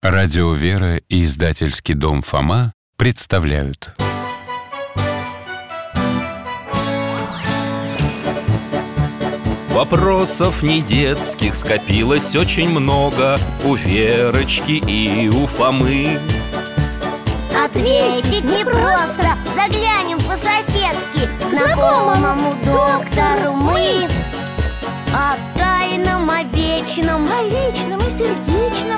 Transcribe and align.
Радио 0.00 0.52
«Вера» 0.52 0.98
и 1.08 1.24
издательский 1.24 1.94
дом 1.94 2.22
«Фома» 2.22 2.72
представляют. 2.96 3.96
Вопросов 9.70 10.62
не 10.62 10.82
детских 10.82 11.56
скопилось 11.56 12.36
очень 12.36 12.70
много 12.70 13.40
У 13.64 13.74
Верочки 13.74 14.80
и 14.86 15.28
у 15.30 15.48
Фомы. 15.48 16.16
Ответить 17.64 18.44
непросто 18.44 19.36
Заглянем 19.56 20.18
по-соседски 20.18 21.28
Знакомому 21.52 22.54
доктору 22.64 23.52
мы 23.52 24.06
О 25.12 25.58
тайном, 25.58 26.30
о 26.30 26.44
вечном 26.44 27.28
О 27.28 27.42
личном 27.42 27.98
и 27.98 28.10
сердечном 28.10 28.97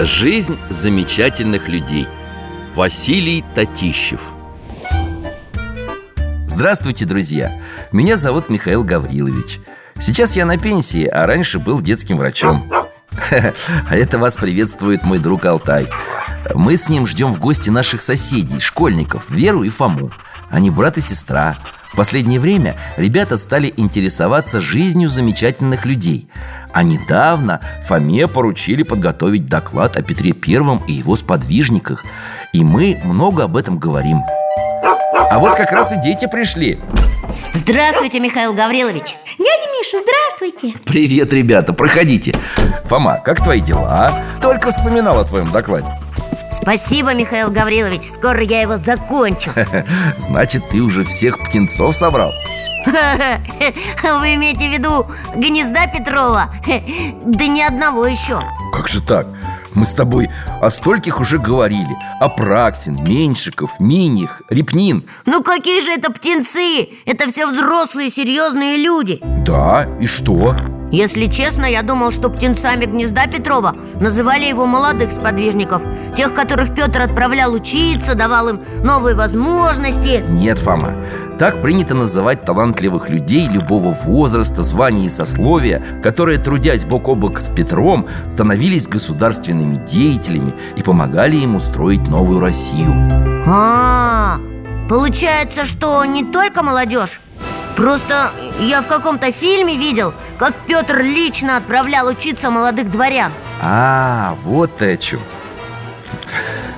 Жизнь 0.00 0.56
замечательных 0.70 1.68
людей. 1.68 2.06
Василий 2.76 3.44
Татищев. 3.56 4.20
Здравствуйте, 6.46 7.04
друзья! 7.04 7.60
Меня 7.90 8.16
зовут 8.16 8.48
Михаил 8.48 8.84
Гаврилович. 8.84 9.58
Сейчас 9.98 10.36
я 10.36 10.46
на 10.46 10.56
пенсии, 10.56 11.04
а 11.04 11.26
раньше 11.26 11.58
был 11.58 11.80
детским 11.80 12.18
врачом. 12.18 12.72
А 13.90 13.96
это 13.96 14.18
вас 14.18 14.36
приветствует 14.36 15.02
мой 15.02 15.18
друг 15.18 15.44
Алтай. 15.44 15.88
Мы 16.54 16.76
с 16.76 16.88
ним 16.88 17.04
ждем 17.04 17.32
в 17.32 17.40
гости 17.40 17.68
наших 17.68 18.00
соседей, 18.00 18.60
школьников, 18.60 19.28
Веру 19.28 19.64
и 19.64 19.68
Фому. 19.68 20.12
Они 20.48 20.70
брат 20.70 20.96
и 20.96 21.00
сестра 21.00 21.58
В 21.92 21.96
последнее 21.96 22.38
время 22.38 22.76
ребята 22.96 23.38
стали 23.38 23.72
интересоваться 23.76 24.60
жизнью 24.60 25.08
замечательных 25.08 25.86
людей. 25.86 26.28
А 26.72 26.82
недавно 26.82 27.60
Фоме 27.84 28.28
поручили 28.28 28.82
подготовить 28.82 29.46
доклад 29.46 29.96
о 29.96 30.02
Петре 30.02 30.32
Первом 30.32 30.82
и 30.86 30.92
его 30.92 31.16
сподвижниках. 31.16 32.04
И 32.52 32.62
мы 32.62 33.00
много 33.04 33.44
об 33.44 33.56
этом 33.56 33.78
говорим. 33.78 34.22
А 35.30 35.38
вот 35.38 35.56
как 35.56 35.72
раз 35.72 35.92
и 35.92 36.00
дети 36.00 36.26
пришли. 36.30 36.78
Здравствуйте, 37.54 38.20
Михаил 38.20 38.54
Гаврилович. 38.54 39.16
Дядя 39.38 39.66
Миша, 39.72 39.98
здравствуйте. 40.02 40.78
Привет, 40.84 41.32
ребята, 41.32 41.72
проходите. 41.72 42.34
Фома, 42.84 43.20
как 43.24 43.42
твои 43.42 43.60
дела? 43.60 44.12
Только 44.40 44.70
вспоминал 44.70 45.18
о 45.18 45.24
твоем 45.24 45.50
докладе 45.50 45.88
Спасибо, 46.50 47.14
Михаил 47.14 47.50
Гаврилович 47.50 48.02
Скоро 48.02 48.42
я 48.42 48.62
его 48.62 48.76
закончу 48.76 49.50
Значит, 50.16 50.68
ты 50.70 50.80
уже 50.80 51.04
всех 51.04 51.38
птенцов 51.38 51.96
собрал? 51.96 52.32
Вы 52.86 54.34
имеете 54.34 54.68
в 54.68 54.72
виду 54.72 55.06
гнезда 55.36 55.86
Петрова? 55.86 56.50
Да 57.24 57.46
ни 57.46 57.60
одного 57.60 58.06
еще 58.06 58.40
Как 58.74 58.88
же 58.88 59.02
так? 59.02 59.26
Мы 59.74 59.84
с 59.84 59.92
тобой 59.92 60.30
о 60.60 60.70
стольких 60.70 61.20
уже 61.20 61.38
говорили 61.38 61.96
Апраксин, 62.20 62.96
Меньшиков, 63.04 63.78
Миних, 63.78 64.42
Репнин 64.48 65.04
Ну 65.26 65.42
какие 65.42 65.80
же 65.80 65.92
это 65.92 66.10
птенцы? 66.10 66.88
Это 67.04 67.28
все 67.28 67.46
взрослые, 67.46 68.10
серьезные 68.10 68.78
люди 68.78 69.20
Да, 69.44 69.86
и 70.00 70.06
что? 70.06 70.56
Если 70.90 71.26
честно, 71.26 71.66
я 71.66 71.82
думал, 71.82 72.10
что 72.10 72.30
птенцами 72.30 72.86
гнезда 72.86 73.26
Петрова 73.26 73.74
называли 74.00 74.46
его 74.46 74.64
молодых 74.66 75.12
сподвижников 75.12 75.82
Тех, 76.16 76.34
которых 76.34 76.74
Петр 76.74 77.02
отправлял 77.02 77.52
учиться, 77.52 78.14
давал 78.14 78.48
им 78.48 78.60
новые 78.82 79.14
возможности. 79.14 80.24
Нет, 80.28 80.58
Фома, 80.58 80.94
так 81.38 81.60
принято 81.60 81.94
называть 81.94 82.44
талантливых 82.44 83.10
людей 83.10 83.48
любого 83.48 83.92
возраста, 83.92 84.62
звания 84.62 85.06
и 85.06 85.10
сословия 85.10 85.82
Которые, 86.02 86.38
трудясь 86.38 86.84
бок 86.84 87.08
о 87.08 87.14
бок 87.14 87.40
с 87.40 87.48
Петром, 87.48 88.06
становились 88.28 88.88
государственными 88.88 89.76
деятелями 89.84 90.54
И 90.76 90.82
помогали 90.82 91.36
ему 91.36 91.60
строить 91.60 92.08
новую 92.08 92.40
Россию. 92.40 92.94
А, 93.46 94.38
получается, 94.88 95.64
что 95.64 96.04
не 96.04 96.24
только 96.24 96.62
молодежь 96.62 97.20
Просто 97.78 98.32
я 98.58 98.82
в 98.82 98.88
каком-то 98.88 99.30
фильме 99.30 99.76
видел, 99.76 100.12
как 100.36 100.52
Петр 100.66 101.00
лично 101.00 101.56
отправлял 101.56 102.08
учиться 102.08 102.50
молодых 102.50 102.90
дворян. 102.90 103.30
А, 103.62 104.34
вот 104.42 104.76
ты 104.78 104.94
о 104.94 104.96
чем 104.96 105.20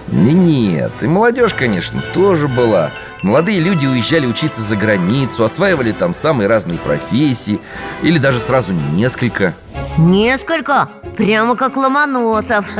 не, 0.08 0.34
Нет, 0.34 0.92
и 1.00 1.06
молодежь, 1.06 1.54
конечно, 1.54 2.02
тоже 2.12 2.48
была. 2.48 2.90
Молодые 3.22 3.60
люди 3.60 3.86
уезжали 3.86 4.26
учиться 4.26 4.60
за 4.60 4.76
границу 4.76 5.44
Осваивали 5.44 5.92
там 5.92 6.14
самые 6.14 6.48
разные 6.48 6.78
профессии 6.78 7.60
Или 8.02 8.18
даже 8.18 8.38
сразу 8.38 8.72
несколько. 8.72 9.54
Несколько? 9.98 10.88
Прямо 11.16 11.54
как 11.56 11.76
Ломоносов. 11.76 12.68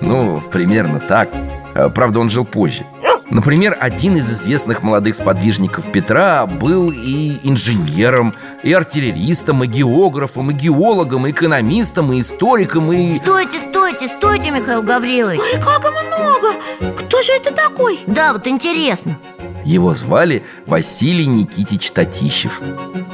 Ну, 0.00 0.40
примерно 0.40 0.98
так. 0.98 1.28
А, 1.74 1.88
Правда, 1.88 2.18
он 2.18 2.28
жил 2.28 2.44
позже 2.44 2.84
Например, 3.32 3.74
один 3.80 4.18
из 4.18 4.30
известных 4.30 4.82
молодых 4.82 5.14
сподвижников 5.16 5.90
Петра 5.90 6.44
был 6.44 6.90
и 6.92 7.38
инженером, 7.42 8.34
и 8.62 8.70
артиллеристом, 8.74 9.64
и 9.64 9.66
географом, 9.66 10.50
и 10.50 10.54
геологом, 10.54 11.26
и 11.26 11.30
экономистом, 11.30 12.12
и 12.12 12.20
историком, 12.20 12.92
и... 12.92 13.14
Стойте, 13.14 13.58
стойте, 13.58 14.08
стойте, 14.08 14.50
Михаил 14.50 14.82
Гаврилович. 14.82 15.40
Ой, 15.40 15.60
как 15.62 15.80
много! 15.80 16.94
Кто 16.98 17.22
же 17.22 17.32
это 17.32 17.54
такой? 17.54 18.00
Да, 18.06 18.34
вот 18.34 18.46
интересно. 18.46 19.18
Его 19.64 19.94
звали 19.94 20.44
Василий 20.66 21.26
Никитич 21.26 21.90
Татищев. 21.90 22.60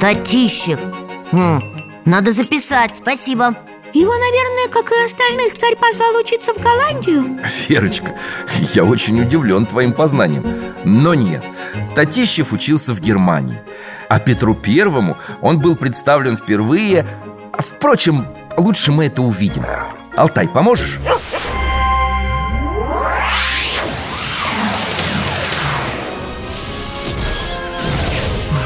Татищев. 0.00 0.80
Хм, 1.30 1.60
Надо 2.04 2.32
записать, 2.32 2.96
спасибо 2.96 3.54
Его, 3.94 4.12
наверное, 4.12 4.68
как 4.70 4.90
и 4.92 5.04
остальных, 5.04 5.56
царь 5.56 5.74
послал 5.76 6.14
учиться 6.20 6.52
в 6.52 6.58
Голландию 6.58 7.40
Верочка, 7.68 8.18
я 8.74 8.84
очень 8.84 9.20
удивлен 9.22 9.64
твоим 9.66 9.94
познанием 9.94 10.74
Но 10.84 11.14
нет, 11.14 11.42
Татищев 11.94 12.52
учился 12.52 12.92
в 12.92 13.00
Германии 13.00 13.62
А 14.08 14.18
Петру 14.18 14.54
Первому 14.54 15.16
он 15.40 15.60
был 15.60 15.74
представлен 15.74 16.36
впервые 16.36 17.06
Впрочем, 17.58 18.26
лучше 18.58 18.92
мы 18.92 19.06
это 19.06 19.22
увидим 19.22 19.64
Алтай, 20.16 20.48
поможешь? 20.48 20.98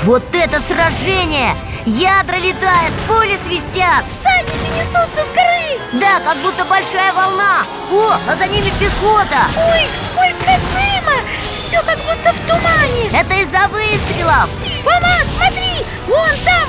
Вот 0.05 0.25
это 0.33 0.59
сражение! 0.59 1.55
Ядра 1.85 2.37
летают, 2.37 2.95
пули 3.09 3.37
свистят. 3.37 4.05
Всадники 4.07 4.79
несутся 4.79 5.23
с 5.23 5.29
горы. 5.35 5.81
Да, 5.95 6.21
как 6.25 6.37
будто 6.39 6.65
большая 6.65 7.13
волна. 7.13 7.65
О, 7.91 8.15
а 8.29 8.37
за 8.37 8.47
ними 8.47 8.71
пехота. 8.79 9.47
Ой, 9.57 9.89
сколько 10.05 10.45
дыма! 10.47 11.19
Все 11.57 11.79
как 11.83 11.99
будто 11.99 12.33
в 12.33 12.47
тумане. 12.47 13.09
Это 13.13 13.35
из-за 13.35 13.67
выстрелов. 13.69 14.49
Фома, 14.85 15.11
смотри! 15.35 15.85
Вон 16.07 16.31
там, 16.45 16.69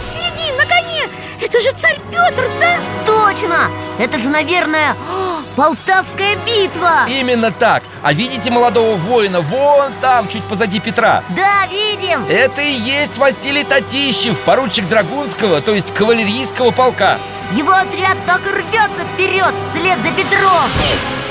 впереди, 0.54 0.58
на 0.58 0.66
коне! 0.66 1.10
Это 1.42 1.60
же 1.60 1.72
царь 1.72 2.00
Петр, 2.12 2.50
да? 2.60 2.80
Точно! 3.06 3.72
Это 4.00 4.18
же, 4.18 4.30
наверное, 4.30 4.96
Полтавская 5.56 6.36
битва! 6.46 7.06
Именно 7.08 7.52
так! 7.52 7.84
А 8.02 8.14
видите 8.14 8.50
молодого 8.52 8.96
воина? 8.96 9.42
Вон 9.42 9.92
там, 10.02 10.28
чуть 10.28 10.44
позади 10.44 10.80
Петра? 10.80 11.24
Да, 11.30 11.68
видим! 11.68 12.26
Это 12.30 12.62
и 12.62 12.72
есть 12.72 13.18
Василий 13.18 13.64
Татищев, 13.64 14.40
поручик 14.42 14.88
Драгунского, 14.88 15.62
то 15.62 15.74
есть 15.74 15.94
кавалерийского 15.94 16.72
полка. 16.72 17.18
Его 17.52 17.72
отряд 17.72 18.18
так 18.26 18.46
и 18.48 18.50
рвется 18.50 19.04
вперед, 19.14 19.54
вслед 19.64 20.00
за 20.02 20.12
Петром! 20.12 20.70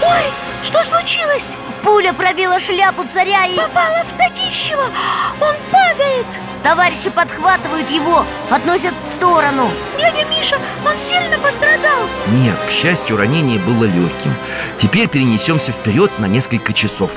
Ой, 0.03 0.33
что 0.63 0.83
случилось? 0.85 1.57
Пуля 1.83 2.13
пробила 2.13 2.61
шляпу 2.61 3.05
царя 3.05 3.45
и... 3.47 3.57
Попала 3.57 4.05
в 4.05 4.17
Татищева. 4.17 4.85
Он 5.41 5.55
падает 5.73 6.27
Товарищи 6.63 7.11
подхватывают 7.11 7.91
его, 7.91 8.25
относят 8.49 8.95
в 8.97 9.03
сторону. 9.03 9.69
Дядя 9.99 10.25
Миша, 10.27 10.57
он 10.87 10.97
сильно 10.97 11.37
пострадал. 11.39 12.03
Нет, 12.29 12.57
к 12.69 12.71
счастью, 12.71 13.17
ранение 13.17 13.59
было 13.59 13.85
легким. 13.85 14.33
Теперь 14.79 15.09
перенесемся 15.09 15.73
вперед 15.73 16.13
на 16.19 16.27
несколько 16.27 16.73
часов. 16.73 17.11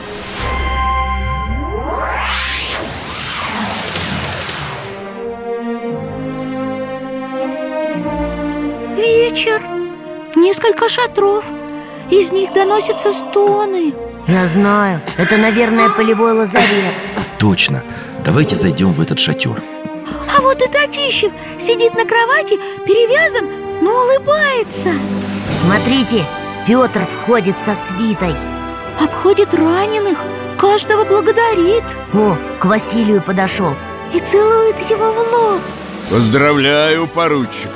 Вечер. 8.98 9.62
Несколько 10.36 10.90
шатров. 10.90 11.46
Из 12.10 12.32
них 12.32 12.52
доносятся 12.52 13.14
стоны. 13.14 13.94
Я 14.28 14.48
знаю, 14.48 15.02
это, 15.18 15.38
наверное, 15.38 15.90
полевой 15.90 16.32
лазарет 16.32 16.96
Точно, 17.40 17.84
давайте 18.24 18.56
зайдем 18.56 18.94
в 18.94 19.02
этот 19.02 19.20
шатер. 19.20 19.62
А 20.36 20.42
вот 20.42 20.62
и 20.62 20.68
Татищев 20.68 21.32
сидит 21.60 21.94
на 21.96 22.06
кровати, 22.06 22.58
перевязан, 22.86 23.46
но 23.82 23.92
улыбается. 23.92 24.92
Смотрите, 25.52 26.26
Петр 26.68 27.06
входит 27.06 27.60
со 27.60 27.76
свитой. 27.76 28.36
Обходит 29.00 29.54
раненых, 29.54 30.24
каждого 30.58 31.04
благодарит. 31.04 31.84
О, 32.14 32.38
к 32.60 32.66
Василию 32.66 33.22
подошел. 33.22 33.74
И 34.14 34.20
целует 34.20 34.78
его 34.90 35.12
в 35.12 35.34
лоб. 35.34 35.62
Поздравляю, 36.10 37.08
поручик. 37.08 37.72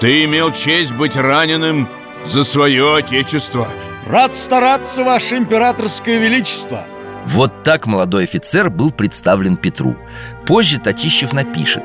Ты 0.00 0.24
имел 0.24 0.52
честь 0.52 0.92
быть 0.92 1.16
раненым 1.16 1.88
за 2.24 2.44
свое 2.44 2.96
отечество. 2.96 3.68
Рад 4.06 4.36
стараться, 4.36 5.02
Ваше 5.02 5.36
Императорское 5.38 6.18
Величество 6.18 6.86
Вот 7.26 7.64
так 7.64 7.86
молодой 7.86 8.24
офицер 8.24 8.70
был 8.70 8.92
представлен 8.92 9.56
Петру. 9.56 9.96
Позже 10.46 10.78
Татищев 10.78 11.32
напишет. 11.32 11.82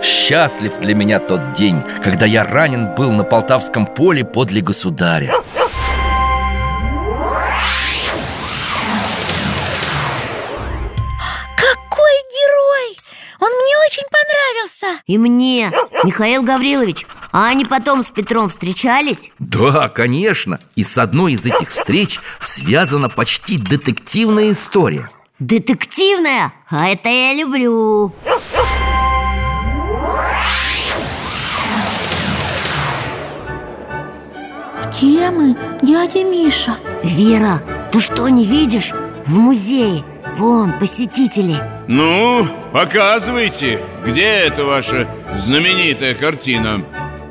Счастлив 0.00 0.78
для 0.78 0.94
меня 0.94 1.18
тот 1.18 1.54
день, 1.54 1.82
когда 2.02 2.24
я 2.24 2.44
ранен 2.44 2.94
был 2.94 3.10
на 3.12 3.24
Полтавском 3.24 3.86
поле 3.86 4.24
подле 4.24 4.60
государя 4.60 5.32
Какой 11.56 12.12
герой! 12.30 12.96
Он 13.40 13.50
мне 13.50 13.74
очень 13.86 14.04
понравился! 14.10 15.02
И 15.06 15.18
мне 15.18 15.72
Михаил 16.04 16.42
Гаврилович, 16.42 17.06
а 17.38 17.48
они 17.50 17.66
потом 17.66 18.02
с 18.02 18.08
Петром 18.08 18.48
встречались? 18.48 19.30
Да, 19.38 19.90
конечно 19.90 20.58
И 20.74 20.82
с 20.82 20.96
одной 20.96 21.34
из 21.34 21.44
этих 21.44 21.68
встреч 21.68 22.18
связана 22.40 23.10
почти 23.10 23.58
детективная 23.58 24.52
история 24.52 25.10
Детективная? 25.38 26.54
А 26.70 26.88
это 26.88 27.10
я 27.10 27.34
люблю 27.34 28.14
Где 34.86 35.30
мы, 35.30 35.54
дядя 35.82 36.24
Миша? 36.24 36.76
Вера, 37.04 37.62
ты 37.92 38.00
что, 38.00 38.30
не 38.30 38.46
видишь? 38.46 38.92
В 39.26 39.36
музее 39.36 40.02
Вон, 40.38 40.78
посетители 40.78 41.62
Ну, 41.86 42.48
показывайте, 42.72 43.82
где 44.06 44.22
эта 44.22 44.64
ваша 44.64 45.06
знаменитая 45.34 46.14
картина 46.14 46.82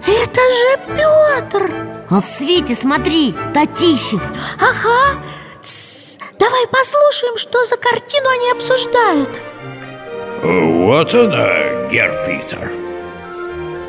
Это 0.08 0.42
же 0.42 0.96
Петр 0.96 1.74
А 2.10 2.22
в 2.22 2.26
свете 2.26 2.76
смотри, 2.76 3.36
Татищев. 3.54 4.22
Ага. 4.60 5.22
Тс, 5.62 6.18
Давай 6.40 6.68
послушаем, 6.68 7.38
что 7.38 7.64
за 7.66 7.78
картину 7.78 8.30
они 8.30 8.52
обсуждают. 8.52 9.42
Вот 10.44 11.14
она, 11.14 11.90
герр 11.90 12.26
Питер. 12.26 12.72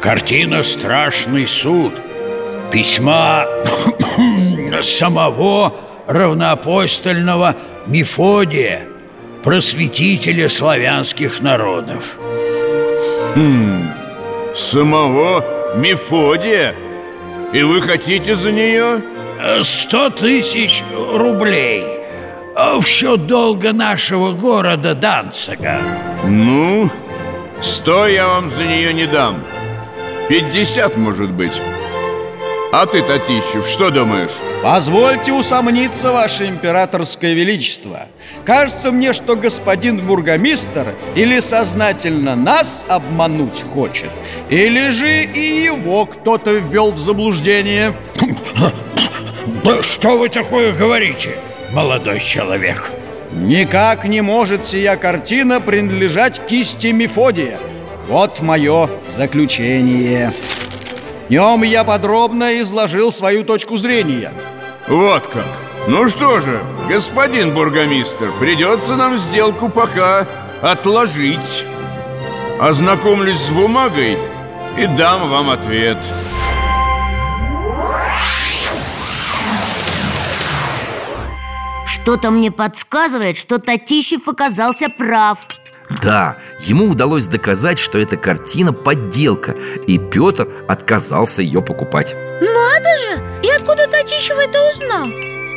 Картина 0.01 0.63
«Страшный 0.63 1.47
суд» 1.47 1.93
Письма 2.71 3.47
самого 4.83 5.75
равноапостольного 6.07 7.57
Мефодия 7.87 8.87
Просветителя 9.43 10.49
славянских 10.49 11.41
народов. 11.41 12.17
Самого 14.55 15.56
Мефодия? 15.75 16.75
И 17.53 17.63
вы 17.63 17.81
хотите 17.81 18.37
за 18.37 18.53
нее? 18.53 19.03
Сто 19.63 20.09
тысяч 20.11 20.83
рублей 20.95 21.85
В 22.55 22.85
счет 22.87 23.27
долга 23.27 23.73
нашего 23.73 24.33
города 24.33 24.95
Данцига 24.95 25.79
Ну, 26.25 26.89
сто 27.61 28.07
я 28.07 28.29
вам 28.29 28.49
за 28.49 28.65
нее 28.65 28.95
не 28.95 29.07
дам 29.07 29.45
Пятьдесят, 30.29 30.97
может 30.97 31.31
быть 31.31 31.61
А 32.73 32.87
ты, 32.87 33.03
Татищев, 33.03 33.67
что 33.67 33.91
думаешь? 33.91 34.33
Позвольте 34.67 35.33
усомниться, 35.33 36.11
Ваше 36.11 36.49
Императорское 36.49 37.35
Величество. 37.35 38.09
Кажется 38.45 38.91
мне, 38.91 39.13
что 39.13 39.37
господин 39.37 40.05
бургомистр 40.05 40.97
или 41.15 41.39
сознательно 41.39 42.35
нас 42.35 42.85
обмануть 42.89 43.63
хочет 43.73 44.11
Или 44.51 44.89
же 44.89 45.23
и 45.23 45.63
его 45.63 46.05
кто-то 46.07 46.51
ввел 46.51 46.91
в 46.91 46.99
заблуждение. 46.99 47.95
Да 49.63 49.85
что 49.85 50.19
вы 50.19 50.29
такое 50.31 50.73
говорите, 50.73 51.39
молодой 51.71 52.19
человек? 52.19 52.91
Никак 53.31 54.05
не 54.05 54.21
может 54.21 54.67
сия 54.67 54.97
картина 54.97 55.61
принадлежать 55.61 56.45
кисти 56.45 56.89
Мефодия. 56.89 57.61
Вот 58.09 58.41
мое 58.41 58.91
заключение. 59.07 60.33
В 61.29 61.31
нем 61.31 61.63
я 61.63 61.85
подробно 61.85 62.61
изложил 62.61 63.13
свою 63.13 63.45
точку 63.45 63.77
зрения 63.77 64.33
Вот 64.89 65.27
как. 65.27 65.47
Ну 65.89 66.09
что 66.09 66.41
же, 66.41 66.65
господин 66.89 67.55
бургомистр 67.55 68.33
Придется 68.41 68.97
нам 68.97 69.19
сделку 69.19 69.69
пока 69.69 70.27
отложить. 70.63 71.65
Ознакомлюсь 72.61 73.41
с 73.41 73.51
бумагой 73.51 74.17
и 74.79 74.87
дам 74.87 75.29
вам 75.29 75.51
ответ. 75.51 75.99
Что-то 81.87 82.31
мне 82.31 82.51
подсказывает, 82.53 83.37
что 83.37 83.59
Татищев 83.59 84.29
оказался 84.29 84.87
прав. 84.97 85.39
Да, 86.03 86.37
ему 86.61 86.89
удалось 86.91 87.27
доказать, 87.27 87.79
что 87.79 87.99
эта 87.99 88.17
картина 88.17 88.73
подделка 88.73 89.55
И 89.87 89.99
Петр 89.99 90.49
отказался 90.69 91.43
ее 91.43 91.63
покупать. 91.63 92.15
Надо 92.41 92.89
же! 92.99 93.26
Откуда 93.57 93.87
Татищев 93.87 94.37
это 94.39 94.59
узнал? 94.69 95.07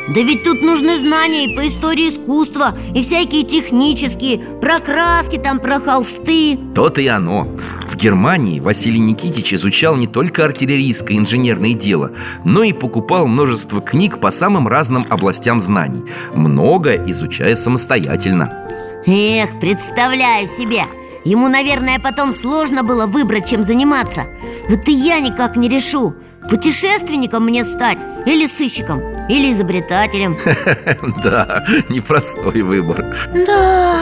Да 0.09 0.21
ведь 0.21 0.43
тут 0.43 0.61
нужны 0.61 0.97
знания 0.97 1.45
и 1.45 1.55
по 1.55 1.67
истории 1.67 2.07
искусства 2.07 2.75
И 2.95 3.01
всякие 3.01 3.43
технические 3.43 4.39
Про 4.39 4.79
краски 4.79 5.37
там, 5.37 5.59
про 5.59 5.79
холсты. 5.79 6.57
То-то 6.73 7.01
и 7.01 7.07
оно. 7.07 7.47
В 7.87 7.95
Германии 7.95 8.59
Василий 8.59 9.01
Никитич 9.01 9.53
изучал 9.53 9.95
не 9.97 10.07
только 10.07 10.45
артиллерийское 10.45 11.17
инженерное 11.17 11.73
дело 11.73 12.11
Но 12.43 12.63
и 12.63 12.73
покупал 12.73 13.27
множество 13.27 13.81
книг 13.81 14.19
по 14.19 14.31
самым 14.31 14.67
разным 14.67 15.05
областям 15.09 15.59
знаний 15.59 16.03
Многое 16.33 17.05
изучая 17.07 17.55
самостоятельно. 17.55 18.67
Эх, 19.05 19.59
представляю 19.59 20.47
себе 20.47 20.85
Ему, 21.25 21.47
наверное, 21.47 21.99
потом 21.99 22.33
сложно 22.33 22.83
было 22.83 23.05
выбрать, 23.05 23.49
чем 23.49 23.63
заниматься. 23.63 24.25
Вот 24.69 24.87
и 24.87 24.91
я 24.91 25.19
никак 25.19 25.55
не 25.55 25.67
решу 25.67 26.15
Путешественником 26.49 27.45
мне 27.45 27.63
стать 27.63 27.99
Или 28.25 28.47
сыщиком 28.47 29.01
Или 29.27 29.51
изобретателем. 29.51 30.37
Да, 31.23 31.65
непростой 31.89 32.61
выбор. 32.61 33.17
Да, 33.45 33.97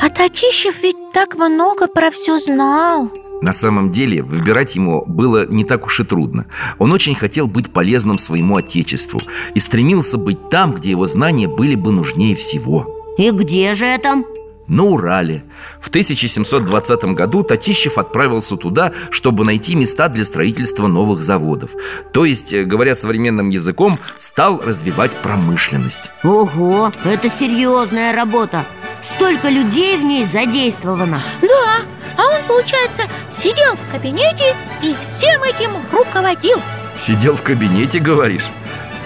а 0.00 0.08
Татищев 0.08 0.82
ведь 0.82 0.96
так 1.12 1.36
много 1.36 1.86
про 1.86 2.10
все 2.10 2.38
знал. 2.38 3.10
На 3.42 3.52
самом 3.52 3.90
деле, 3.90 4.22
выбирать 4.22 4.74
ему 4.74 5.04
было 5.06 5.46
не 5.46 5.64
так 5.64 5.86
уж 5.86 6.00
и 6.00 6.04
трудно. 6.04 6.46
Он 6.78 6.92
очень 6.92 7.14
хотел 7.14 7.46
быть 7.46 7.72
полезным 7.72 8.18
своему 8.18 8.56
отечеству 8.56 9.20
И 9.54 9.60
стремился 9.60 10.18
быть 10.18 10.48
там, 10.48 10.74
где 10.74 10.90
его 10.90 11.06
знания 11.06 11.46
были 11.46 11.74
бы 11.74 11.92
нужнее 11.92 12.34
всего. 12.34 12.86
И 13.18 13.30
где 13.30 13.74
же 13.74 13.86
это? 13.86 14.24
На 14.66 14.84
Урале. 14.84 15.44
В 15.80 15.88
1720 15.88 17.04
году 17.14 17.42
Татищев 17.42 17.98
отправился 17.98 18.56
туда, 18.56 18.92
чтобы 19.10 19.44
найти 19.44 19.74
места 19.74 20.08
для 20.08 20.24
строительства 20.24 20.86
новых 20.86 21.22
заводов. 21.22 21.70
То 22.12 22.24
есть, 22.24 22.52
э, 22.52 22.64
говоря 22.64 22.94
современным 22.94 23.50
языком, 23.50 23.98
стал 24.18 24.60
развивать 24.62 25.12
промышленность. 25.12 26.10
Ого, 26.22 26.92
это 27.04 27.28
серьезная 27.28 28.14
работа. 28.14 28.64
Столько 29.00 29.48
людей 29.48 29.96
в 29.96 30.02
ней 30.02 30.24
задействовано. 30.24 31.20
Да, 31.42 31.82
а 32.16 32.34
он, 32.34 32.42
получается, 32.46 33.02
сидел 33.30 33.74
в 33.74 33.92
кабинете 33.92 34.56
и 34.82 34.94
всем 35.00 35.42
этим 35.42 35.70
руководил. 35.92 36.60
Сидел 36.96 37.36
в 37.36 37.42
кабинете, 37.42 37.98
говоришь? 37.98 38.46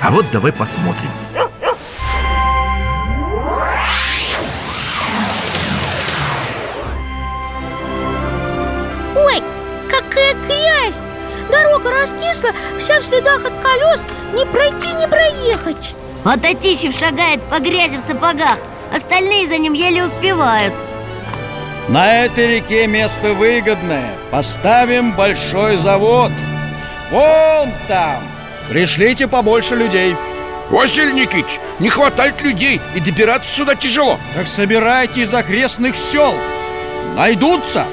А 0.00 0.11
вот 0.11 0.27
давай 0.33 0.53
посмотрим 0.53 1.11
вся 12.88 13.00
в 13.00 13.04
следах 13.04 13.45
от 13.45 13.52
колес 13.62 14.02
Не 14.35 14.47
пройти, 14.47 14.95
не 14.95 15.07
проехать. 15.07 15.95
А 16.25 16.37
Татищев 16.38 16.97
шагает 16.99 17.40
по 17.45 17.61
грязи 17.61 17.99
в 17.99 18.00
сапогах. 18.00 18.59
Остальные 18.95 19.47
за 19.47 19.59
ним 19.59 19.73
еле 19.73 20.04
успевают. 20.04 20.75
На 21.88 22.25
этой 22.25 22.57
реке 22.57 22.87
место 22.87 23.33
выгодное. 23.35 24.14
Поставим 24.30 25.12
большой 25.12 25.76
завод. 25.76 26.33
Вон 27.11 27.73
там. 27.88 28.23
Пришлите 28.68 29.26
побольше 29.26 29.75
людей. 29.75 30.16
Василий 30.71 31.14
Никитич, 31.14 31.59
не 31.78 31.88
хватает 31.88 32.42
людей 32.42 32.78
И 32.95 33.00
добираться 33.00 33.50
сюда 33.54 33.75
тяжело. 33.75 34.18
Так 34.35 34.47
собирайте 34.47 35.23
из 35.23 35.33
окрестных 35.33 35.97
сел. 35.97 36.35
Найдутся. 37.16 37.87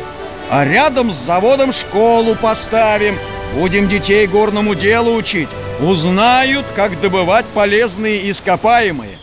А 0.49 0.65
рядом 0.65 1.11
с 1.11 1.15
заводом 1.15 1.71
школу 1.71 2.35
поставим 2.35 3.17
Будем 3.53 3.87
детей 3.87 4.27
горному 4.27 4.75
делу 4.75 5.15
учить. 5.15 5.49
Узнают, 5.79 6.65
как 6.75 6.99
добывать 7.01 7.45
полезные 7.53 8.29
ископаемые. 8.31 9.17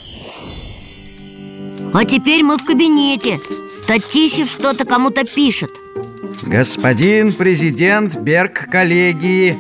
А 1.93 2.05
теперь 2.05 2.43
мы 2.43 2.57
в 2.57 2.65
кабинете. 2.65 3.41
Татищев 3.87 4.49
что-то 4.49 4.85
кому-то 4.85 5.25
пишет. 5.25 5.71
Господин 6.43 7.33
президент 7.33 8.17
Берг 8.17 8.71
коллегии 8.71 9.59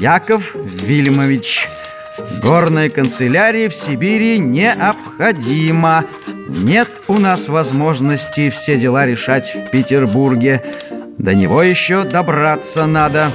Яков 0.00 0.54
Вильямович 0.54 1.68
Горная 2.42 2.88
канцелярия 2.88 3.68
в 3.68 3.74
Сибири 3.74 4.38
необходима. 4.38 6.04
Нет 6.48 6.88
у 7.08 7.18
нас 7.18 7.48
возможности 7.48 8.50
все 8.50 8.78
дела 8.78 9.06
решать 9.06 9.54
в 9.54 9.70
Петербурге. 9.70 10.62
До 11.18 11.34
него 11.34 11.62
еще 11.62 12.04
добраться 12.04 12.86
надо 12.86 13.30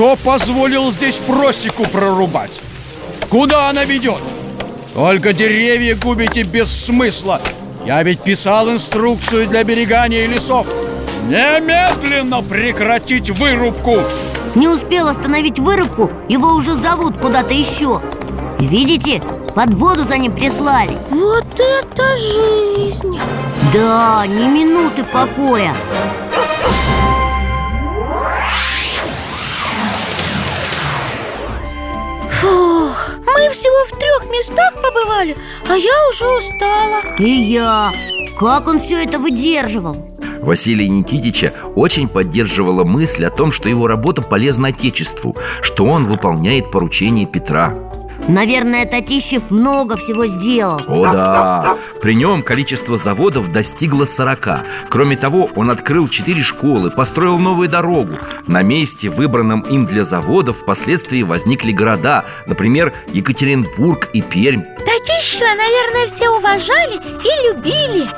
Кто 0.00 0.16
позволил 0.16 0.90
здесь 0.92 1.18
просеку 1.18 1.82
прорубать? 1.84 2.58
Куда 3.28 3.68
она 3.68 3.84
ведет? 3.84 4.16
Только 4.94 5.34
деревья 5.34 5.94
губите 5.94 6.42
без 6.42 6.72
смысла. 6.72 7.38
Я 7.84 8.02
ведь 8.02 8.22
писал 8.22 8.70
инструкцию 8.70 9.46
для 9.46 9.62
берегания 9.62 10.26
лесов. 10.26 10.66
Немедленно 11.28 12.40
прекратить 12.40 13.28
вырубку! 13.28 13.98
Не 14.54 14.68
успел 14.68 15.06
остановить 15.06 15.58
вырубку, 15.58 16.10
его 16.30 16.54
уже 16.54 16.72
зовут 16.72 17.18
куда-то 17.18 17.52
еще. 17.52 18.00
Видите, 18.58 19.20
под 19.54 19.74
воду 19.74 20.04
за 20.04 20.16
ним 20.16 20.32
прислали. 20.32 20.96
Вот 21.10 21.44
это 21.60 22.04
жизнь! 22.16 23.20
Да, 23.74 24.24
ни 24.26 24.48
минуты 24.48 25.04
покоя 25.04 25.74
Фух, 32.40 33.10
мы 33.26 33.50
всего 33.50 33.84
в 33.86 33.98
трех 33.98 34.30
местах 34.32 34.72
побывали, 34.74 35.36
а 35.68 35.76
я 35.76 36.08
уже 36.10 36.24
устала. 36.26 37.16
И 37.18 37.28
я. 37.28 37.92
Как 38.38 38.66
он 38.66 38.78
все 38.78 39.04
это 39.04 39.18
выдерживал? 39.18 39.96
Василия 40.40 40.88
Никитича 40.88 41.52
очень 41.74 42.08
поддерживала 42.08 42.84
мысль 42.84 43.26
о 43.26 43.30
том, 43.30 43.52
что 43.52 43.68
его 43.68 43.86
работа 43.86 44.22
полезна 44.22 44.68
Отечеству 44.68 45.36
Что 45.60 45.84
он 45.84 46.06
выполняет 46.06 46.70
поручение 46.70 47.26
Петра 47.26 47.74
Наверное, 48.28 48.86
Татищев 48.86 49.50
много 49.50 49.96
всего 49.96 50.26
сделал. 50.26 50.80
О 50.86 51.12
да! 51.12 51.76
При 52.00 52.14
нем 52.14 52.42
количество 52.42 52.96
заводов 52.96 53.50
достигло 53.52 54.04
40 54.04 54.60
Кроме 54.88 55.16
того, 55.16 55.50
он 55.56 55.70
открыл 55.70 56.08
4 56.08 56.42
школы, 56.42 56.90
построил 56.90 57.38
новую 57.38 57.68
дорогу. 57.68 58.14
На 58.46 58.62
месте, 58.62 59.08
выбранном 59.08 59.60
им 59.62 59.86
для 59.86 60.04
заводов, 60.04 60.58
впоследствии 60.58 61.22
возникли 61.22 61.72
города 61.72 62.24
Например, 62.46 62.92
Екатеринбург 63.12 64.08
и 64.12 64.22
Пермь. 64.22 64.62
Татищева, 64.62 65.48
наверное, 65.56 66.06
все 66.06 66.28
уважали 66.30 66.96
и 66.96 67.48
любили. 67.48 68.08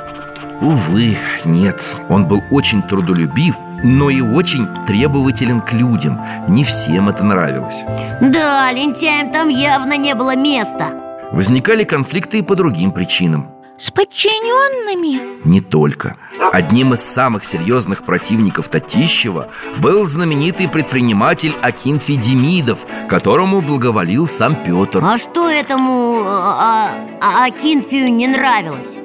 Увы, 0.61 1.17
нет. 1.45 1.81
Он 2.09 2.25
был 2.25 2.41
очень 2.49 2.81
трудолюбив, 2.83 3.55
но 3.83 4.09
и 4.09 4.21
очень 4.21 4.67
требователен 4.87 5.61
к 5.61 5.73
людям. 5.73 6.19
Не 6.47 6.63
всем 6.63 7.09
это 7.09 7.23
нравилось. 7.23 7.83
Да, 8.21 8.71
лентяям 8.71 9.31
там 9.31 9.49
явно 9.49 9.97
не 9.97 10.15
было 10.15 10.35
места. 10.35 11.29
Возникали 11.31 11.83
конфликты 11.83 12.39
и 12.39 12.41
по 12.41 12.55
другим 12.55 12.91
причинам. 12.91 13.49
С 13.77 13.89
подчиненными? 13.91 15.43
Не 15.45 15.59
только. 15.59 16.15
Одним 16.53 16.93
из 16.93 17.01
самых 17.01 17.43
серьезных 17.43 18.05
противников 18.05 18.69
Татищева 18.69 19.49
был 19.79 20.05
знаменитый 20.05 20.69
предприниматель 20.69 21.55
Акинфий 21.61 22.15
Демидов, 22.15 22.85
которому 23.09 23.61
благоволил 23.61 24.27
сам 24.27 24.63
Петр. 24.63 25.01
А 25.03 25.17
что 25.17 25.49
этому 25.49 26.21
а, 26.23 26.91
а, 27.19 27.45
Акинфию 27.45 28.13
не 28.13 28.27
нравилось? 28.27 29.02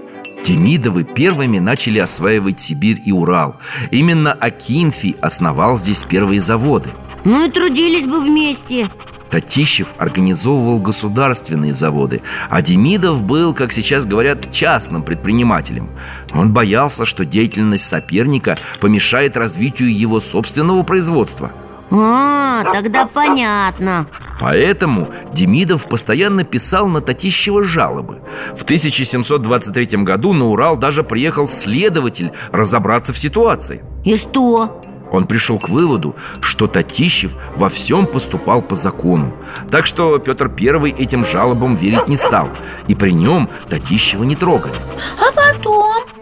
Демидовы 0.49 1.05
первыми 1.05 1.59
начали 1.59 1.99
осваивать 1.99 2.59
Сибирь 2.59 3.03
и 3.05 3.13
Урал. 3.13 3.57
Именно 3.91 4.33
Акинфий 4.33 5.15
основал 5.21 5.77
здесь 5.77 6.03
первые 6.03 6.41
заводы. 6.41 6.89
Ну 7.25 7.47
и 7.47 7.51
трудились 7.51 8.07
бы 8.07 8.19
вместе 8.19 8.89
Татищев 9.31 9.89
организовывал 9.99 10.79
государственные 10.79 11.75
заводы, 11.75 12.23
а 12.49 12.63
Демидов 12.63 13.23
был, 13.23 13.53
как 13.53 13.73
сейчас 13.73 14.07
говорят, 14.07 14.51
частным 14.51 15.03
предпринимателем. 15.03 15.91
Он 16.33 16.51
боялся, 16.51 17.05
что 17.05 17.27
деятельность 17.27 17.87
соперника 17.87 18.57
помешает 18.81 19.37
развитию 19.37 19.95
его 19.95 20.19
собственного 20.19 20.83
производства. 20.83 21.53
А, 21.91 22.65
тогда 22.73 23.07
понятно. 23.07 24.07
Поэтому 24.41 25.09
Демидов 25.33 25.87
постоянно 25.87 26.45
писал 26.45 26.87
на 26.87 27.01
Татищева 27.01 27.65
жалобы. 27.65 28.21
В 28.55 28.63
1723 28.63 30.05
году 30.05 30.33
на 30.33 30.47
Урал 30.47 30.77
даже 30.77 31.03
приехал 31.03 31.47
следователь 31.47 32.33
разобраться 32.53 33.13
в 33.13 33.19
ситуации. 33.19 33.83
И 34.05 34.17
что? 34.17 34.81
Он 35.11 35.27
пришел 35.27 35.59
к 35.59 35.71
выводу, 35.71 36.15
что 36.43 36.67
Татищев 36.67 37.33
во 37.57 37.69
всем 37.69 38.07
поступал 38.07 38.63
по 38.63 38.75
закону. 38.75 39.35
Так 39.71 39.87
что 39.87 40.19
Петр 40.19 40.51
I 40.55 40.91
этим 40.91 41.25
жалобам 41.25 41.77
верить 41.77 42.09
не 42.09 42.17
стал. 42.17 42.51
И 42.89 42.95
при 42.95 43.13
нем 43.13 43.49
Татищева 43.69 44.25
не 44.25 44.37
трогали. 44.37 44.75
А 45.19 45.33
потом? 45.33 46.18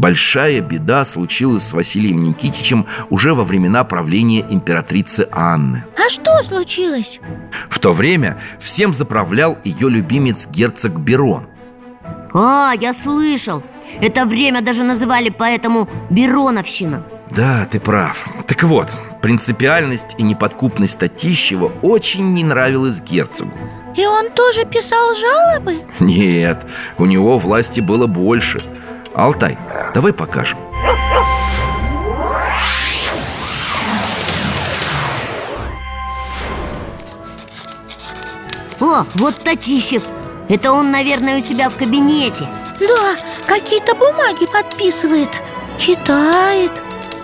Большая 0.00 0.62
беда 0.62 1.04
случилась 1.04 1.62
с 1.62 1.74
Василием 1.74 2.22
Никитичем 2.22 2.86
уже 3.10 3.34
во 3.34 3.44
времена 3.44 3.84
правления 3.84 4.40
императрицы 4.48 5.28
Анны. 5.30 5.84
А 5.94 6.08
что 6.08 6.42
случилось? 6.42 7.20
В 7.68 7.78
то 7.78 7.92
время 7.92 8.40
всем 8.58 8.94
заправлял 8.94 9.58
ее 9.62 9.90
любимец 9.90 10.48
герцог 10.48 10.98
Берон. 10.98 11.48
А, 12.32 12.72
я 12.80 12.94
слышал. 12.94 13.62
Это 14.00 14.24
время 14.24 14.62
даже 14.62 14.84
называли 14.84 15.28
поэтому 15.28 15.86
Бероновщина 16.08 17.04
Да, 17.30 17.66
ты 17.70 17.78
прав. 17.78 18.26
Так 18.46 18.62
вот, 18.62 18.96
принципиальность 19.20 20.14
и 20.16 20.22
неподкупность 20.22 20.98
Татищева 20.98 21.70
очень 21.82 22.32
не 22.32 22.42
нравилась 22.42 23.02
герцогу. 23.02 23.52
И 23.94 24.06
он 24.06 24.30
тоже 24.30 24.64
писал 24.64 25.14
жалобы? 25.14 25.74
Нет, 26.00 26.64
у 26.96 27.04
него 27.04 27.36
власти 27.36 27.82
было 27.82 28.06
больше. 28.06 28.60
Алтай, 29.12 29.58
давай 29.94 30.12
покажем. 30.12 30.58
О, 38.80 39.04
вот 39.14 39.36
Татищев. 39.44 40.02
Это 40.48 40.72
он, 40.72 40.90
наверное, 40.90 41.38
у 41.38 41.40
себя 41.40 41.68
в 41.68 41.76
кабинете. 41.76 42.48
Да, 42.80 43.16
какие-то 43.46 43.94
бумаги 43.94 44.46
подписывает 44.50 45.28
Читает 45.78 46.72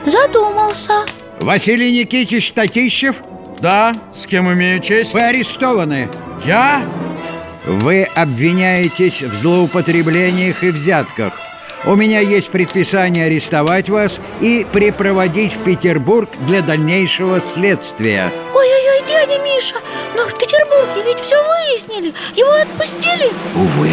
Задумался. 0.04 0.92
Василий 1.40 1.92
Никитич 1.92 2.52
Татищев? 2.52 3.16
Да, 3.60 3.94
с 4.14 4.26
кем 4.26 4.52
имею 4.52 4.80
честь? 4.80 5.14
Вы 5.14 5.22
арестованы. 5.22 6.08
Я? 6.44 6.82
Вы 7.64 8.04
обвиняетесь 8.04 9.22
в 9.22 9.34
злоупотреблениях 9.34 10.62
и 10.62 10.70
взятках 10.70 11.45
У 11.86 11.94
меня 11.94 12.18
есть 12.18 12.50
предписание 12.50 13.26
арестовать 13.26 13.88
вас 13.88 14.18
и 14.40 14.66
припроводить 14.72 15.54
в 15.54 15.62
Петербург 15.62 16.28
для 16.40 16.60
дальнейшего 16.60 17.40
следствия. 17.40 18.32
Ой-ой-ой, 18.52 19.04
дядя 19.08 19.40
Миша, 19.42 19.76
но 20.16 20.24
в 20.24 20.34
Петербурге 20.34 21.04
ведь 21.04 21.20
все 21.20 21.36
выяснили 21.36 22.12
Его 22.34 22.50
отпустили? 22.60 23.30
Увы, 23.54 23.88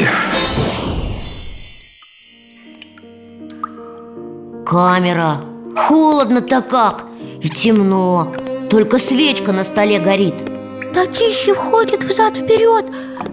Камера. 4.66 5.42
Холодно-то 5.76 6.64
как. 6.64 7.06
И 7.42 7.50
темно. 7.50 8.36
Только 8.72 8.98
свечка 8.98 9.52
на 9.52 9.64
столе 9.64 10.00
горит. 10.00 10.34
Татищев 10.94 11.58
ходит 11.58 12.04
взад-вперед 12.04 12.86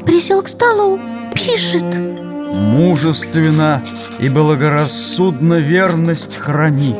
Присел 0.04 0.42
к 0.42 0.48
столу, 0.48 0.98
пишет 1.34 2.29
Мужественно 2.52 3.82
и 4.18 4.28
благорассудно 4.28 5.54
верность 5.54 6.36
храни. 6.36 6.94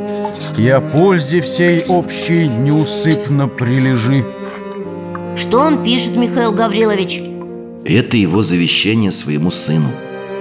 И 0.57 0.69
о 0.69 0.81
пользе 0.81 1.41
всей 1.41 1.85
общей 1.87 2.49
неусыпно 2.49 3.49
прилежи. 3.49 4.25
Что 5.37 5.61
он 5.61 5.83
пишет, 5.83 6.17
Михаил 6.17 6.53
Гаврилович? 6.53 7.23
это 7.85 8.17
его 8.17 8.43
завещание 8.43 9.11
своему 9.11 9.51
сыну. 9.51 9.91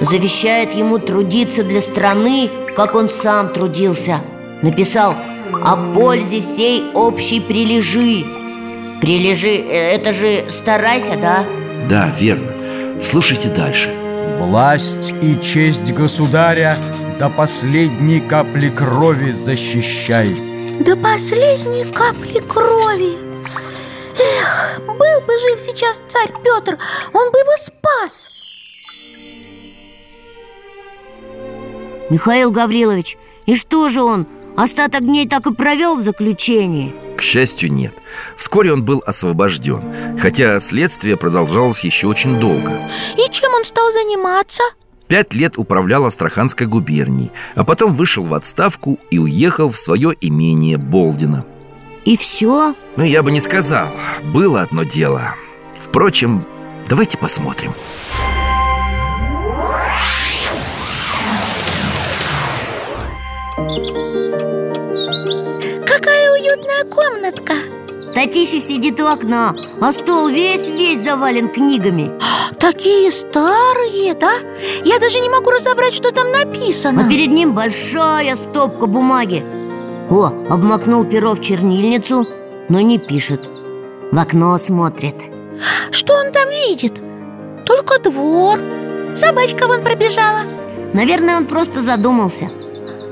Завещает 0.02 0.74
ему 0.74 0.98
трудиться 0.98 1.64
для 1.64 1.82
страны, 1.82 2.50
как 2.76 2.96
он 2.96 3.10
сам 3.10 3.54
трудился. 3.54 4.20
Написал 4.62 5.16
О 5.64 5.94
пользе 5.94 6.42
всей 6.42 6.84
общей 6.94 7.40
прилежи 7.40 8.26
Прилежи, 9.02 9.48
э, 9.50 9.96
это 9.96 10.12
же 10.12 10.44
старайся, 10.52 11.18
да? 11.22 11.46
Да, 11.90 12.14
верно. 12.20 12.52
Слушайте 13.02 13.50
дальше 13.50 13.90
Власть 14.40 15.14
и 15.22 15.40
честь 15.42 15.92
государя 15.94 16.78
до 17.20 17.30
последней 17.30 18.20
капли 18.20 18.70
крови 18.70 19.32
защищай. 19.32 20.28
До 20.80 20.96
последней 20.96 21.86
капли 21.92 22.40
крови? 22.40 23.18
Эх, 24.18 24.82
был 24.86 25.22
бы 25.28 25.40
жив 25.40 25.60
сейчас 25.60 26.02
царь 26.08 26.32
Петр, 26.44 26.78
он 27.14 27.32
бы 27.32 27.40
его 27.40 27.56
спас. 27.58 28.30
Михаил 32.10 32.52
Гаврилович, 32.52 33.18
и 33.46 33.56
что 33.56 33.90
же 33.90 34.02
он? 34.02 34.26
Остаток 34.60 35.06
дней 35.06 35.26
так 35.26 35.48
и 35.48 35.54
провел 35.54 35.96
в 35.96 36.02
заключении? 36.02 36.94
К 37.16 37.22
счастью, 37.22 37.72
нет 37.72 37.94
Вскоре 38.36 38.74
он 38.74 38.84
был 38.84 39.02
освобожден 39.06 39.82
Хотя 40.20 40.60
следствие 40.60 41.16
продолжалось 41.16 41.86
еще 41.86 42.08
очень 42.08 42.42
долго 42.42 42.86
И 43.14 43.32
чем 43.32 43.54
он 43.54 43.64
стал 43.64 43.90
заниматься? 43.94 44.62
Пять 45.08 45.34
лет 45.34 45.58
управлял 45.58 46.06
Астраханской 46.06 46.68
губернией 46.68 47.32
А 47.56 47.64
потом 47.64 47.96
вышел 47.96 48.26
в 48.26 48.34
отставку 48.34 49.00
и 49.10 49.18
уехал 49.18 49.70
в 49.70 49.78
свое 49.78 50.14
имение 50.20 50.76
Болдина 50.76 51.46
И 52.04 52.18
все? 52.18 52.76
Ну, 52.98 53.04
я 53.06 53.24
бы 53.24 53.32
не 53.32 53.40
сказал 53.40 53.88
Было 54.34 54.64
одно 54.64 54.84
дело 54.84 55.36
Впрочем, 55.82 56.46
давайте 56.86 57.18
посмотрим 57.18 57.74
Какая 63.56 64.09
уютная 66.60 66.84
комнатка. 66.86 67.54
Татищев 68.14 68.62
сидит 68.64 69.00
у 69.00 69.06
окна, 69.06 69.54
а 69.82 69.92
стол 69.92 70.30
весь-весь 70.30 71.04
завален 71.04 71.50
книгами. 71.50 72.12
Такие 72.60 73.12
старые, 73.12 74.14
да? 74.16 74.32
Я 74.84 75.00
даже 75.00 75.20
не 75.20 75.30
могу 75.30 75.50
разобрать, 75.52 75.94
что 75.94 76.12
там 76.12 76.32
написано. 76.32 77.06
А 77.06 77.10
перед 77.10 77.28
ним 77.28 77.54
большая 77.54 78.36
стопка 78.36 78.86
бумаги. 78.88 79.44
О, 80.10 80.32
обмакнул 80.50 81.06
перо 81.06 81.36
в 81.36 81.42
чернильницу, 81.42 82.28
но 82.70 82.82
не 82.82 83.00
пишет. 83.00 83.42
В 84.12 84.18
окно 84.18 84.58
смотрит. 84.58 85.16
Что 85.92 86.14
он 86.14 86.32
там 86.32 86.50
видит? 86.50 87.00
Только 87.66 88.00
двор. 88.00 88.60
Собачка 89.16 89.68
вон 89.68 89.84
пробежала. 89.84 90.42
Наверное, 90.94 91.38
он 91.38 91.46
просто 91.46 91.82
задумался. 91.82 92.48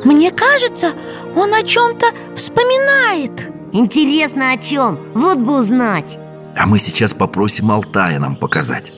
Мне 0.04 0.32
кажется, 0.32 0.94
он 1.36 1.54
о 1.54 1.63
чем-то 1.63 2.08
вспоминает. 2.38 3.51
Интересно, 3.74 4.51
о 4.51 4.58
чем? 4.58 5.00
Вот 5.13 5.39
бы 5.39 5.58
узнать. 5.60 6.17
А 6.56 6.65
мы 6.65 6.79
сейчас 6.79 7.13
попросим 7.13 7.72
Алтая 7.72 8.20
нам 8.20 8.36
показать. 8.36 8.91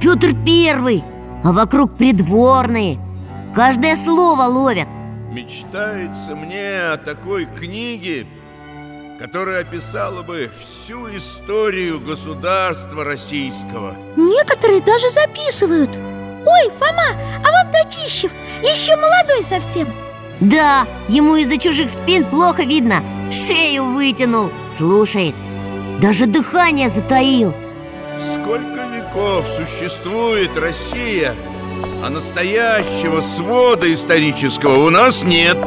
Петр 0.00 0.34
Первый, 0.44 1.02
а 1.42 1.52
вокруг 1.52 1.96
придворные. 1.96 2.98
Каждое 3.54 3.96
слово 3.96 4.42
ловят. 4.42 4.86
Мечтается 5.30 6.34
мне 6.34 6.92
о 6.92 6.96
такой 6.98 7.46
книге, 7.46 8.26
которая 9.18 9.62
описала 9.62 10.22
бы 10.22 10.50
всю 10.62 11.08
историю 11.16 12.00
государства 12.00 13.04
российского. 13.04 13.96
Некоторые 14.16 14.80
даже 14.80 15.10
записывают. 15.10 15.90
Ой, 16.46 16.70
Фома, 16.78 17.18
а 17.44 17.64
вон 17.64 17.72
Татищев, 17.72 18.30
еще 18.62 18.96
молодой 18.96 19.42
совсем 19.42 20.05
Да, 20.40 20.86
ему 21.08 21.36
из-за 21.36 21.56
чужих 21.58 21.90
спин 21.90 22.24
плохо 22.24 22.62
видно 22.62 23.02
Шею 23.30 23.86
вытянул, 23.86 24.50
слушает 24.68 25.34
Даже 26.00 26.26
дыхание 26.26 26.88
затаил 26.88 27.54
Сколько 28.20 28.86
веков 28.94 29.44
существует 29.54 30.56
Россия, 30.56 31.34
а 32.02 32.08
настоящего 32.08 33.20
свода 33.20 33.92
исторического 33.92 34.86
у 34.86 34.90
нас 34.90 35.24
нет. 35.24 35.58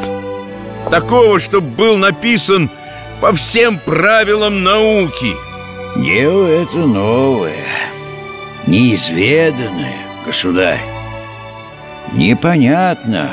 Такого, 0.89 1.39
чтобы 1.39 1.67
был 1.67 1.97
написан 1.97 2.69
по 3.21 3.33
всем 3.33 3.79
правилам 3.79 4.63
науки. 4.63 5.35
Дело 5.95 6.47
это 6.47 6.77
новое, 6.77 7.67
неизведанное, 8.65 9.97
государь. 10.25 10.83
Непонятно, 12.13 13.29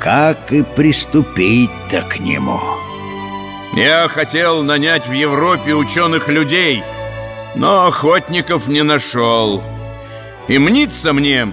как 0.00 0.52
и 0.52 0.62
приступить-то 0.62 2.02
к 2.02 2.20
нему. 2.20 2.60
Я 3.74 4.08
хотел 4.08 4.62
нанять 4.62 5.06
в 5.06 5.12
Европе 5.12 5.74
ученых 5.74 6.28
людей, 6.28 6.82
но 7.54 7.86
охотников 7.86 8.68
не 8.68 8.82
нашел. 8.82 9.62
И 10.46 10.58
мнится 10.58 11.12
мне, 11.12 11.52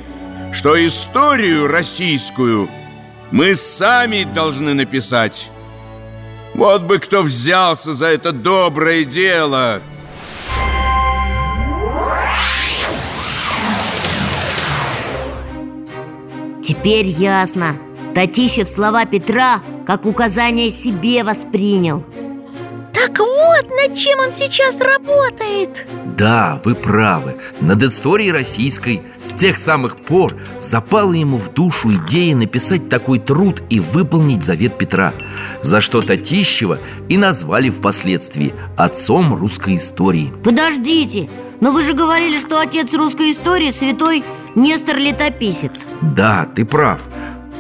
что 0.52 0.76
историю 0.88 1.68
российскую 1.68 2.70
мы 3.32 3.56
сами 3.56 4.24
должны 4.24 4.74
написать. 4.74 5.50
Вот 6.54 6.84
бы 6.84 7.00
кто 7.00 7.22
взялся 7.22 7.94
за 7.94 8.08
это 8.08 8.32
доброе 8.32 9.04
дело. 9.04 9.82
Теперь 16.64 17.06
ясно 17.08 17.78
Татищев 18.16 18.70
слова 18.70 19.06
Петра 19.06 19.62
как 19.86 20.06
указание 20.06 20.70
себе 20.72 21.26
воспринял. 21.26 22.06
Так 22.94 23.20
вот, 23.20 23.70
над 23.70 23.94
чем 23.94 24.20
он 24.20 24.32
сейчас 24.32 24.80
работает. 24.80 25.86
Да, 26.18 26.62
вы 26.64 26.76
правы. 26.76 27.36
Над 27.60 27.84
историей 27.84 28.32
российской. 28.32 29.04
С 29.16 29.34
тех 29.34 29.60
самых 29.60 29.98
пор 29.98 30.34
запала 30.62 31.12
ему 31.12 31.36
в 31.36 31.54
душу 31.54 31.94
идея 31.94 32.38
написать 32.38 32.88
такой 32.88 33.20
труд 33.20 33.62
и 33.70 33.82
выполнить 33.82 34.44
завет 34.44 34.78
Петра 34.78 35.14
За 35.62 35.82
что 35.82 36.02
Татищева 36.02 36.80
и 37.10 37.18
назвали 37.18 37.70
впоследствии 37.70 38.54
отцом 38.78 39.36
русской 39.36 39.76
истории 39.76 40.32
Подождите, 40.42 41.30
но 41.60 41.72
вы 41.72 41.82
же 41.82 41.94
говорили, 41.94 42.40
что 42.40 42.62
отец 42.62 42.94
русской 42.94 43.32
истории 43.32 43.72
святой 43.72 44.24
Нестор 44.56 44.96
Летописец. 44.98 45.86
Да, 46.02 46.48
ты 46.56 46.64
прав 46.64 47.02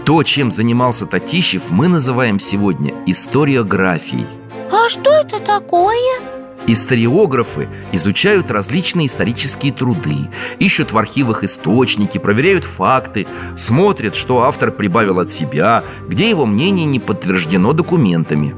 То, 0.05 0.21
чем 0.21 0.51
занимался 0.51 1.07
Татищев, 1.07 1.71
мы 1.71 1.87
называем 1.87 2.37
сегодня 2.37 2.93
историографией 3.07 4.27
А 4.71 4.87
что 4.87 5.09
это 5.09 5.39
такое? 5.39 6.34
Историографы 6.67 7.69
изучают 7.91 8.49
различные 8.49 9.07
исторические 9.07 9.71
труды, 9.71 10.29
ищут 10.59 10.91
в 10.91 10.97
архивах 10.97 11.43
источники, 11.43 12.17
проверяют 12.17 12.63
факты, 12.63 13.27
смотрят, 13.55 14.15
что 14.15 14.43
автор 14.43 14.71
прибавил 14.71 15.19
от 15.19 15.29
себя, 15.29 15.83
где 16.07 16.29
его 16.29 16.45
мнение 16.45 16.85
не 16.85 16.99
подтверждено 16.99 17.73
документами. 17.73 18.55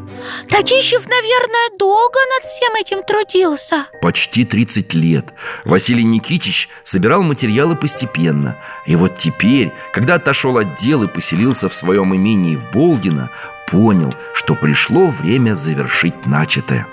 Татищев, 0.49 1.05
наверное, 1.07 1.77
долго 1.77 2.19
над 2.35 2.43
всем 2.43 2.75
этим 2.75 3.03
трудился? 3.03 3.85
Почти 4.01 4.45
30 4.45 4.93
лет. 4.93 5.33
Василий 5.65 6.03
Никитич 6.03 6.69
собирал 6.83 7.23
материалы 7.23 7.75
постепенно. 7.75 8.57
И 8.85 8.95
вот 8.95 9.15
теперь, 9.15 9.73
когда 9.91 10.15
отошел 10.15 10.57
от 10.57 10.75
дел 10.75 11.03
и 11.03 11.07
поселился 11.07 11.69
в 11.69 11.75
своем 11.75 12.15
имении 12.15 12.55
в 12.55 12.71
Болдино 12.71 13.29
Понял, 13.67 14.13
что 14.33 14.55
пришло 14.55 15.09
время 15.09 15.53
завершить 15.53 16.25
начатое 16.25 16.87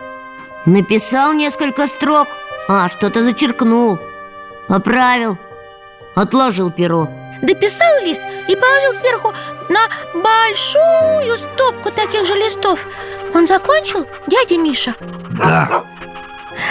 Написал 0.66 1.33
несколько 1.35 1.87
строк. 1.87 2.29
А, 2.68 2.88
что-то 2.88 3.22
зачеркнул. 3.22 3.98
Поправил. 4.68 5.38
Отложил 6.14 6.70
перо. 6.70 7.09
Дописал 7.42 8.00
лист 8.03 8.22
и 8.48 8.57
положил 8.57 8.92
сверху 8.94 9.33
на 9.68 9.81
большую 10.14 11.37
стопку 11.37 11.90
таких 11.90 12.24
же 12.24 12.35
листов. 12.35 12.87
Он 13.35 13.46
закончил, 13.46 14.07
дядя 14.27 14.57
Миша? 14.57 14.94
Да, 15.38 15.85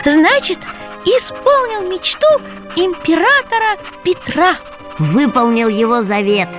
Значит, 0.05 0.59
исполнил 1.05 1.87
мечту 1.87 2.27
императора 2.75 3.77
Петра. 4.03 4.55
Выполнил 4.97 5.67
его 5.67 6.01
завет. 6.01 6.49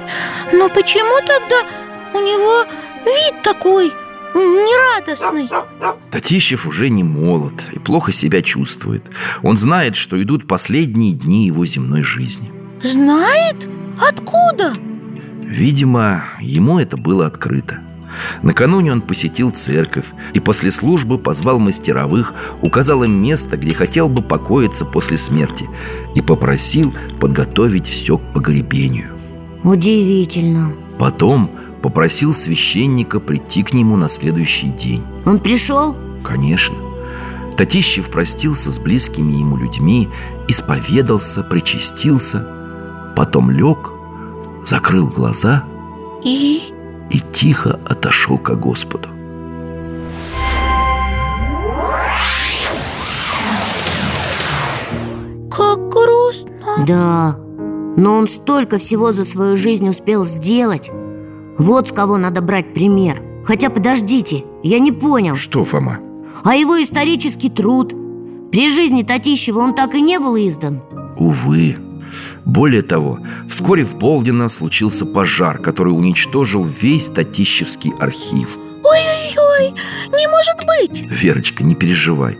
Но 0.53 0.69
почему 0.69 1.19
тогда 1.27 1.57
у 2.13 2.21
него 2.21 2.65
вид 3.05 3.43
такой 3.43 3.93
нерадостный? 4.35 5.49
Татищев 6.11 6.67
уже 6.67 6.91
не 6.91 7.05
молод 7.05 7.71
и 7.73 7.79
плохо 7.79 8.13
себя 8.13 8.43
чувствует 8.43 9.05
Он 9.43 9.57
знает, 9.57 9.97
что 9.97 10.21
идут 10.23 10.47
последние 10.47 11.13
дни 11.13 11.47
его 11.47 11.65
земной 11.67 12.03
жизни 12.03 12.51
Знает? 12.83 13.69
Откуда? 14.01 14.73
Видимо, 15.45 16.25
ему 16.41 16.79
это 16.79 16.97
было 16.97 17.27
открыто 17.27 17.81
Накануне 18.43 18.93
он 18.93 19.01
посетил 19.01 19.51
церковь 19.51 20.07
и 20.35 20.41
после 20.41 20.71
службы 20.71 21.19
позвал 21.19 21.59
мастеровых, 21.59 22.35
указал 22.63 23.03
им 23.03 23.23
место, 23.23 23.57
где 23.57 23.75
хотел 23.75 24.09
бы 24.09 24.23
покоиться 24.23 24.85
после 24.85 25.19
смерти 25.19 25.69
и 26.15 26.21
попросил 26.21 26.95
подготовить 27.21 27.87
все 27.87 28.19
к 28.19 28.33
погребению. 28.33 29.11
Удивительно 29.65 30.75
Потом 30.99 31.51
Попросил 31.85 32.33
священника 32.33 33.21
прийти 33.21 33.63
к 33.63 33.75
нему 33.75 33.97
на 33.97 34.09
следующий 34.09 34.69
день. 34.69 35.05
Он 35.27 35.39
пришел? 35.39 35.95
Конечно. 36.25 36.75
Татищев 37.59 38.09
простился 38.09 38.73
с 38.73 38.79
близкими 38.79 39.35
ему 39.35 39.59
людьми 39.59 40.09
Исповедался, 40.49 41.43
причастился 41.43 42.49
Потом 43.15 43.51
лег, 43.51 43.93
закрыл 44.65 45.09
глаза 45.09 45.65
И? 46.25 46.63
И 47.11 47.21
тихо 47.33 47.79
отошел 47.85 48.39
ко 48.39 48.55
Господу. 48.55 49.11
Как 55.51 55.89
грустно. 55.91 56.87
Да, 56.87 57.37
но 57.99 58.15
он 58.15 58.27
столько 58.27 58.79
всего 58.79 59.13
за 59.13 59.27
свою 59.27 59.55
жизнь 59.55 59.87
успел 59.87 60.25
сделать 60.25 60.91
Вот 61.59 61.89
с 61.89 61.93
кого 61.93 62.17
надо 62.17 62.41
брать 62.41 62.75
пример. 62.75 63.23
Хотя 63.45 63.71
подождите, 63.71 64.45
я 64.63 64.79
не 64.79 64.93
понял. 64.93 65.37
Что, 65.37 65.65
Фома? 65.65 65.99
А 66.43 66.57
его 66.57 66.83
исторический 66.83 67.51
труд? 67.51 67.95
При 68.51 68.71
жизни 68.71 69.03
Татищева 69.03 69.61
он 69.61 69.75
так 69.75 69.95
и 69.95 70.01
не 70.01 70.19
был 70.19 70.37
издан. 70.37 70.81
Увы. 71.17 71.77
Более 72.45 72.83
того, 72.83 73.19
вскоре 73.49 73.85
в 73.85 73.97
Болдино 73.97 74.49
случился 74.49 75.05
пожар 75.05 75.59
Который 75.59 75.89
уничтожил 75.91 76.63
весь 76.63 77.09
Татищевский 77.09 77.93
архив 77.99 78.59
Ой-ой-ой, 79.55 79.75
не 80.11 80.27
может 80.29 80.57
быть. 80.67 81.11
Верочка, 81.11 81.65
не 81.65 81.75
переживай. 81.75 82.39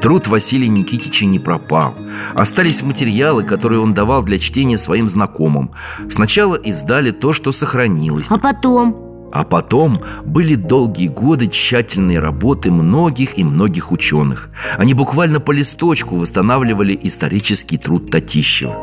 Труд 0.00 0.26
Василия 0.26 0.68
Никитича 0.68 1.26
не 1.26 1.38
пропал. 1.38 1.94
Остались 2.34 2.82
материалы, 2.82 3.44
которые 3.44 3.80
он 3.80 3.94
давал 3.94 4.22
для 4.22 4.38
чтения 4.38 4.78
своим 4.78 5.08
знакомым. 5.08 5.72
Сначала 6.08 6.56
издали 6.56 7.10
то, 7.10 7.32
что 7.32 7.52
сохранилось. 7.52 8.26
А 8.30 8.38
потом? 8.38 9.30
А 9.32 9.44
потом 9.44 10.00
были 10.24 10.56
долгие 10.56 11.06
годы 11.06 11.46
тщательной 11.46 12.18
работы 12.18 12.70
многих 12.70 13.38
и 13.38 13.44
многих 13.44 13.92
ученых. 13.92 14.50
Они 14.76 14.92
буквально 14.92 15.38
по 15.38 15.52
листочку 15.52 16.16
восстанавливали 16.16 16.98
исторический 17.02 17.78
труд 17.78 18.10
Татищева. 18.10 18.82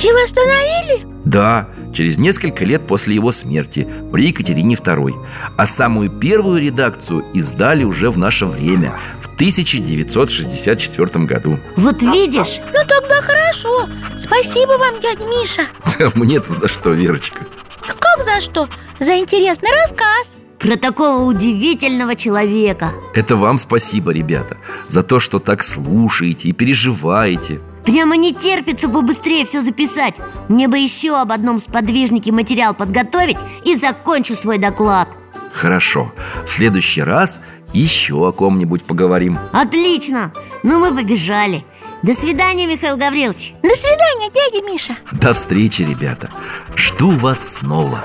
И 0.00 0.12
восстановили? 0.12 1.06
Да, 1.24 1.68
через 1.92 2.18
несколько 2.18 2.64
лет 2.64 2.86
после 2.86 3.14
его 3.14 3.32
смерти 3.32 3.86
при 4.12 4.28
Екатерине 4.28 4.74
II 4.74 5.14
А 5.56 5.66
самую 5.66 6.10
первую 6.10 6.60
редакцию 6.60 7.24
издали 7.34 7.84
уже 7.84 8.10
в 8.10 8.18
наше 8.18 8.46
время, 8.46 8.94
в 9.20 9.34
1964 9.34 11.24
году. 11.24 11.58
Вот 11.76 12.02
видишь, 12.02 12.60
Ну 12.66 12.80
тогда 12.86 13.20
хорошо 13.22 13.88
Спасибо 14.18 14.72
вам, 14.72 15.00
дядя 15.00 15.24
Миша. 15.24 15.62
Мне-то 16.14 16.54
за 16.54 16.68
что, 16.68 16.90
Верочка? 16.90 17.46
Как 17.80 18.24
за 18.24 18.40
что? 18.40 18.68
За 18.98 19.18
интересный 19.18 19.70
рассказ. 19.82 20.36
Про 20.58 20.76
такого 20.76 21.24
удивительного 21.24 22.14
человека. 22.14 22.92
Это 23.14 23.34
вам 23.36 23.56
спасибо, 23.56 24.12
ребята 24.12 24.58
За 24.88 25.02
то, 25.02 25.18
что 25.18 25.38
так 25.38 25.62
слушаете 25.62 26.48
и 26.48 26.52
переживаете 26.52 27.60
Прямо 27.84 28.16
не 28.16 28.34
терпится 28.34 28.88
побыстрее 28.88 29.44
все 29.44 29.62
записать. 29.62 30.14
Мне 30.48 30.68
бы 30.68 30.78
еще 30.78 31.16
об 31.16 31.32
одном 31.32 31.58
сподвижнике 31.58 32.32
материал 32.32 32.74
подготовить 32.74 33.38
И 33.64 33.74
закончу 33.74 34.34
свой 34.34 34.58
доклад. 34.58 35.08
Хорошо, 35.52 36.12
в 36.46 36.52
следующий 36.52 37.02
раз 37.02 37.40
еще 37.72 38.14
о 38.14 38.32
ком-нибудь 38.32 38.84
поговорим. 38.84 39.38
Отлично, 39.52 40.32
ну 40.62 40.78
мы 40.78 40.94
побежали. 40.94 41.64
До 42.02 42.14
свидания, 42.14 42.66
Михаил 42.66 42.96
Гаврилович. 42.96 43.54
До 43.62 43.70
свидания, 43.70 44.30
дядя 44.32 44.64
Миша. 44.64 44.96
До 45.12 45.34
встречи, 45.34 45.82
ребята. 45.82 46.30
Жду 46.76 47.10
вас 47.10 47.56
снова 47.56 48.04